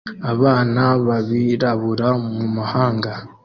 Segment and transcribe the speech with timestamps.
[0.33, 3.11] abana b'abirabura mu mahanga